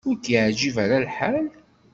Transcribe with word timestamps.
Ur 0.09 0.15
k-yeɛjib 0.23 0.75
ara 0.83 1.03
lḥal. 1.05 1.45